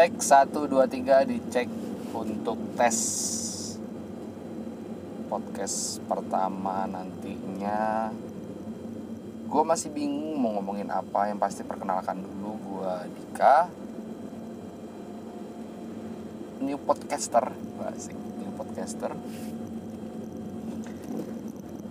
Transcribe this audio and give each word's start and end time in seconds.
Cek 0.00 0.16
1 0.16 0.56
2 0.56 0.80
3 1.04 1.28
dicek 1.28 1.68
untuk 2.16 2.56
tes 2.72 2.96
podcast 5.28 6.00
pertama 6.08 6.88
nantinya. 6.88 8.08
Gue 9.44 9.60
masih 9.60 9.92
bingung 9.92 10.40
mau 10.40 10.56
ngomongin 10.56 10.88
apa. 10.88 11.28
Yang 11.28 11.38
pasti 11.44 11.62
perkenalkan 11.68 12.16
dulu 12.16 12.56
gue 12.64 12.92
Dika. 13.12 13.68
New 16.64 16.80
podcaster, 16.80 17.52
asik. 17.92 18.16
New 18.16 18.56
podcaster. 18.56 19.12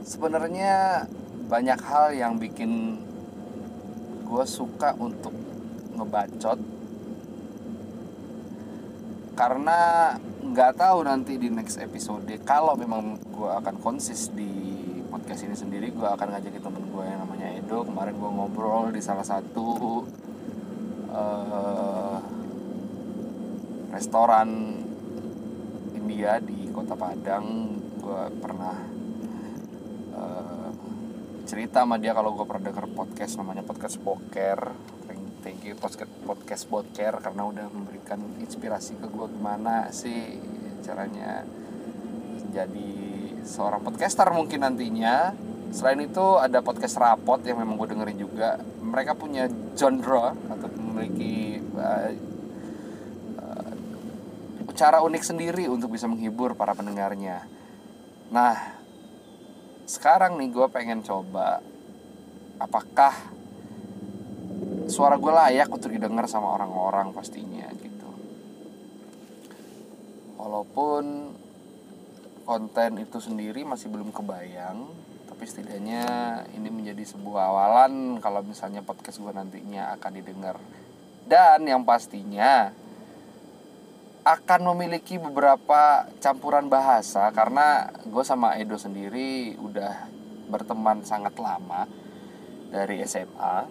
Sebenarnya 0.01 1.05
banyak 1.45 1.77
hal 1.85 2.17
yang 2.17 2.41
bikin 2.41 3.05
gue 4.25 4.45
suka 4.49 4.97
untuk 4.97 5.37
ngebacot 5.93 6.78
karena 9.39 10.11
nggak 10.19 10.75
tahu 10.75 11.07
nanti 11.07 11.39
di 11.39 11.47
next 11.47 11.79
episode 11.79 12.27
kalau 12.43 12.75
memang 12.75 13.15
gue 13.23 13.47
akan 13.47 13.79
konsis 13.79 14.35
di 14.35 14.51
podcast 15.07 15.47
ini 15.47 15.55
sendiri 15.55 15.95
gue 15.95 16.03
akan 16.03 16.35
ngajakin 16.35 16.59
temen 16.59 16.83
gue 16.91 17.03
yang 17.07 17.23
namanya 17.23 17.47
Edo. 17.55 17.87
Kemarin 17.87 18.19
gue 18.19 18.31
ngobrol 18.35 18.91
di 18.91 18.99
salah 18.99 19.23
satu 19.23 20.03
uh, 21.07 22.19
restoran 23.95 24.75
India 25.95 26.43
di 26.43 26.67
kota 26.75 26.99
Padang. 26.99 27.79
Gue 27.95 28.23
pernah 28.43 28.75
uh, 30.19 30.69
cerita 31.47 31.87
sama 31.87 31.95
dia 31.95 32.11
kalau 32.11 32.35
gue 32.35 32.43
pernah 32.43 32.75
denger 32.75 32.91
podcast 32.91 33.39
namanya 33.39 33.63
podcast 33.63 33.95
poker 34.03 34.75
thank 35.41 35.63
you 35.63 35.75
podcast 35.75 36.11
podcast 36.23 36.63
boker 36.67 37.19
karena 37.23 37.43
udah 37.47 37.65
memberikan 37.71 38.19
inspirasi 38.39 38.99
ke 38.99 39.07
gue 39.07 39.27
gimana 39.31 39.91
sih 39.91 40.39
caranya 40.83 41.43
jadi 42.49 42.91
seorang 43.45 43.81
podcaster 43.85 44.27
mungkin 44.33 44.65
nantinya. 44.65 45.33
Selain 45.69 46.01
itu 46.01 46.41
ada 46.41 46.65
podcast 46.65 46.97
rapot 46.97 47.37
yang 47.45 47.61
memang 47.61 47.77
gue 47.77 47.93
dengerin 47.93 48.19
juga. 48.19 48.57
Mereka 48.81 49.13
punya 49.13 49.45
genre 49.77 50.33
atau 50.33 50.67
memiliki 50.73 51.61
uh, 51.77 52.09
uh, 53.37 53.73
cara 54.73 55.05
unik 55.05 55.23
sendiri 55.23 55.69
untuk 55.69 55.93
bisa 55.93 56.09
menghibur 56.09 56.57
para 56.57 56.73
pendengarnya. 56.73 57.45
Nah 58.33 58.57
sekarang 59.85 60.41
nih 60.41 60.49
gue 60.53 60.67
pengen 60.73 61.05
coba 61.05 61.61
apakah 62.57 63.13
suara 64.89 65.15
gue 65.15 65.29
layak 65.31 65.69
untuk 65.69 65.93
didengar 65.93 66.25
sama 66.25 66.57
orang-orang 66.57 67.13
pastinya 67.13 67.69
gitu 67.77 68.09
walaupun 70.41 71.33
konten 72.43 72.91
itu 72.97 73.17
sendiri 73.21 73.61
masih 73.63 73.93
belum 73.93 74.09
kebayang 74.09 74.89
tapi 75.29 75.45
setidaknya 75.45 76.03
ini 76.57 76.67
menjadi 76.73 77.05
sebuah 77.15 77.53
awalan 77.53 78.17
kalau 78.19 78.41
misalnya 78.41 78.81
podcast 78.81 79.21
gue 79.21 79.31
nantinya 79.31 79.93
akan 79.95 80.11
didengar 80.17 80.57
dan 81.29 81.61
yang 81.63 81.85
pastinya 81.85 82.73
akan 84.25 84.61
memiliki 84.75 85.15
beberapa 85.15 86.05
campuran 86.19 86.67
bahasa 86.67 87.31
karena 87.31 87.87
gue 88.03 88.23
sama 88.25 88.59
Edo 88.59 88.75
sendiri 88.75 89.55
udah 89.57 90.09
berteman 90.49 91.05
sangat 91.05 91.37
lama 91.37 91.85
dari 92.69 93.01
SMA. 93.05 93.65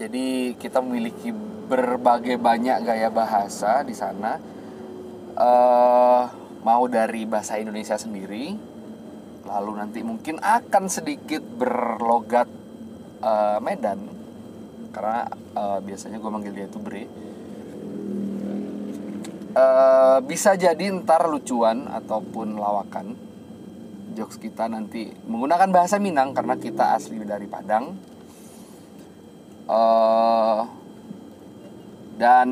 Jadi 0.00 0.56
kita 0.56 0.80
memiliki 0.80 1.28
berbagai 1.68 2.40
banyak 2.40 2.88
gaya 2.88 3.12
bahasa 3.12 3.84
di 3.84 3.92
sana. 3.92 4.40
Uh, 5.36 6.24
mau 6.64 6.88
dari 6.88 7.28
bahasa 7.28 7.60
Indonesia 7.60 8.00
sendiri, 8.00 8.56
lalu 9.44 9.72
nanti 9.76 10.00
mungkin 10.00 10.40
akan 10.40 10.88
sedikit 10.88 11.44
berlogat 11.44 12.48
uh, 13.20 13.60
Medan. 13.60 14.00
Karena 14.88 15.28
uh, 15.52 15.84
biasanya 15.84 16.16
gue 16.16 16.30
manggil 16.32 16.56
dia 16.56 16.64
itu 16.64 16.80
Bre. 16.80 17.04
Uh, 19.52 20.18
bisa 20.24 20.56
jadi 20.56 20.96
ntar 20.96 21.28
lucuan 21.28 21.84
ataupun 21.92 22.56
lawakan. 22.56 23.20
Jokes 24.16 24.40
kita 24.40 24.64
nanti 24.64 25.12
menggunakan 25.28 25.68
bahasa 25.68 26.00
Minang 26.00 26.32
karena 26.32 26.56
kita 26.56 26.96
asli 26.96 27.20
dari 27.20 27.44
Padang 27.44 28.09
uh, 29.70 30.66
dan 32.18 32.48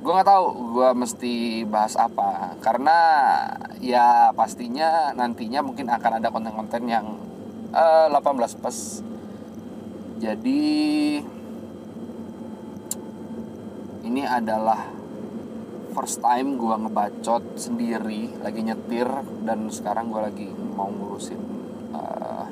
gue 0.00 0.12
nggak 0.14 0.30
tahu 0.30 0.46
gue 0.78 0.88
mesti 0.96 1.34
bahas 1.68 1.98
apa. 1.98 2.56
Karena 2.62 2.98
ya 3.82 4.30
pastinya 4.32 5.12
nantinya 5.12 5.60
mungkin 5.60 5.90
akan 5.90 6.22
ada 6.22 6.32
konten-konten 6.32 6.86
yang 6.88 7.06
uh, 7.74 8.08
18 8.08 8.60
plus. 8.62 9.02
Jadi 10.20 10.60
ini 14.04 14.22
adalah 14.24 15.00
first 15.92 16.22
time 16.22 16.56
gue 16.56 16.74
ngebacot 16.86 17.58
sendiri 17.58 18.30
lagi 18.40 18.60
nyetir 18.62 19.08
dan 19.44 19.68
sekarang 19.68 20.08
gue 20.08 20.22
lagi 20.22 20.48
mau 20.76 20.88
ngurusin 20.88 21.40
uh, 21.92 22.46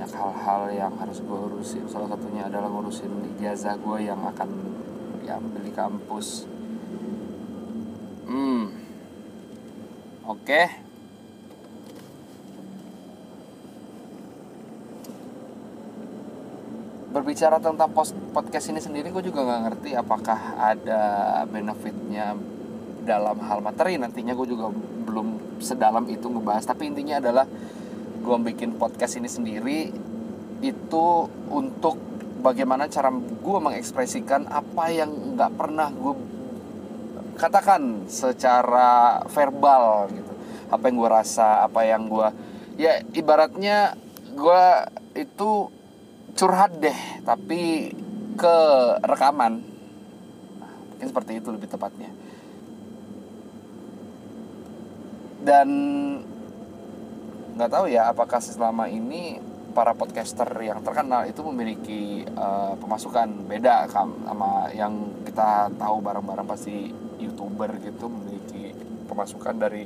banyak 0.00 0.16
hal-hal 0.16 0.62
yang 0.72 0.92
harus 0.96 1.20
gue 1.20 1.38
urusin. 1.52 1.84
Salah 1.84 2.08
satunya 2.08 2.48
adalah 2.48 2.72
ngurusin 2.72 3.36
ijazah 3.36 3.76
gue 3.76 4.08
yang 4.08 4.16
akan 4.32 4.48
diambil 5.20 5.60
di 5.60 5.72
kampus. 5.76 6.48
Hmm. 8.24 8.72
Oke. 10.24 10.40
Okay. 10.48 10.66
berbicara 17.10 17.60
tentang 17.60 17.90
podcast 18.32 18.70
ini 18.70 18.80
sendiri 18.80 19.10
gue 19.12 19.20
juga 19.20 19.42
nggak 19.42 19.60
ngerti 19.66 19.90
apakah 19.98 20.56
ada 20.56 21.02
benefitnya 21.44 22.32
dalam 23.04 23.36
hal 23.44 23.60
materi. 23.60 24.00
Nantinya 24.00 24.32
gue 24.32 24.48
juga 24.48 24.72
belum 25.04 25.60
sedalam 25.60 26.08
itu 26.08 26.24
ngebahas. 26.24 26.64
Tapi 26.64 26.88
intinya 26.88 27.20
adalah 27.20 27.44
gue 28.20 28.36
bikin 28.52 28.76
podcast 28.76 29.16
ini 29.16 29.28
sendiri 29.28 29.88
itu 30.60 31.06
untuk 31.48 31.96
bagaimana 32.44 32.88
cara 32.88 33.08
gue 33.16 33.58
mengekspresikan 33.60 34.48
apa 34.48 34.92
yang 34.92 35.36
nggak 35.36 35.52
pernah 35.56 35.88
gue 35.88 36.14
katakan 37.40 38.04
secara 38.04 39.24
verbal 39.32 40.12
gitu. 40.12 40.32
Apa 40.68 40.92
yang 40.92 40.96
gue 41.00 41.10
rasa 41.10 41.64
apa 41.64 41.80
yang 41.88 42.06
gue 42.12 42.28
ya 42.76 43.00
ibaratnya 43.16 43.96
gue 44.36 44.64
itu 45.16 45.72
curhat 46.36 46.76
deh 46.76 46.98
tapi 47.24 47.92
ke 48.36 48.56
rekaman. 49.04 49.64
Mungkin 50.92 51.06
seperti 51.08 51.40
itu 51.40 51.48
lebih 51.48 51.68
tepatnya. 51.72 52.12
Dan 55.40 55.68
nggak 57.60 57.72
tahu 57.76 57.92
ya 57.92 58.08
apakah 58.08 58.40
selama 58.40 58.88
ini 58.88 59.36
para 59.76 59.92
podcaster 59.92 60.48
yang 60.64 60.80
terkenal 60.80 61.28
itu 61.28 61.44
memiliki 61.44 62.24
uh, 62.32 62.72
pemasukan 62.80 63.28
beda 63.44 63.84
sama 63.92 64.72
yang 64.72 65.12
kita 65.28 65.68
tahu 65.76 66.00
bareng-bareng 66.00 66.48
pasti 66.48 66.88
youtuber 67.20 67.76
gitu 67.84 68.08
memiliki 68.08 68.72
pemasukan 69.06 69.60
dari 69.60 69.84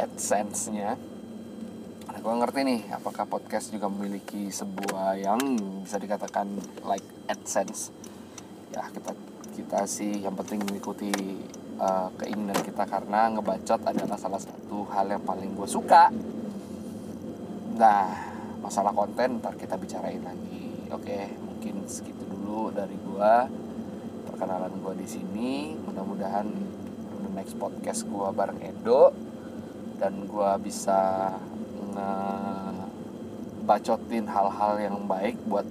adsense-nya 0.00 0.96
Nah, 2.12 2.20
gue 2.20 2.34
ngerti 2.44 2.60
nih, 2.60 2.80
apakah 2.92 3.24
podcast 3.24 3.72
juga 3.72 3.88
memiliki 3.88 4.52
sebuah 4.52 5.16
yang 5.16 5.40
bisa 5.80 5.96
dikatakan 5.96 6.44
like 6.84 7.08
AdSense. 7.24 7.88
Ya, 8.68 8.84
kita 8.92 9.16
kita 9.56 9.80
sih 9.88 10.20
yang 10.20 10.36
penting 10.36 10.60
mengikuti 10.60 11.08
uh, 11.80 12.12
keinginan 12.20 12.60
kita 12.60 12.84
karena 12.84 13.32
ngebacot 13.32 13.80
adalah 13.88 14.20
salah 14.20 14.36
satu 14.44 14.84
hal 14.92 15.08
yang 15.08 15.24
paling 15.24 15.56
gue 15.56 15.64
suka. 15.64 16.12
Nah, 17.82 18.06
masalah 18.62 18.94
konten 18.94 19.42
ntar 19.42 19.58
kita 19.58 19.74
bicarain 19.74 20.22
lagi. 20.22 20.86
Oke, 20.94 21.34
mungkin 21.42 21.82
segitu 21.90 22.22
dulu 22.30 22.70
dari 22.70 22.94
gue. 22.94 23.34
Perkenalan 24.30 24.78
gue 24.78 24.94
di 25.02 25.06
sini. 25.10 25.74
Mudah-mudahan 25.82 26.46
the 27.26 27.30
next 27.34 27.58
podcast 27.58 28.06
gue 28.06 28.28
bareng 28.30 28.62
Edo 28.62 29.10
dan 29.98 30.30
gue 30.30 30.50
bisa 30.62 31.34
bacotin 33.62 34.26
hal-hal 34.26 34.72
yang 34.82 34.96
baik 35.06 35.38
buat 35.46 35.64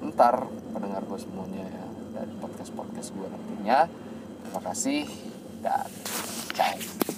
ntar 0.00 0.48
pendengar 0.72 1.04
gue 1.04 1.18
semuanya 1.20 1.64
ya 1.68 1.86
dari 2.16 2.32
podcast 2.40 2.72
podcast 2.72 3.08
gue 3.12 3.28
nantinya 3.28 3.84
terima 4.48 4.60
kasih 4.64 5.04
dan 5.60 5.88
ciao 6.56 7.09